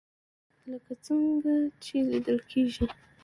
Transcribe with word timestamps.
لکه 0.71 0.93
څنګه 1.05 1.53
چې 1.83 1.95
ليدل 2.09 2.37
کېږي 2.49 2.85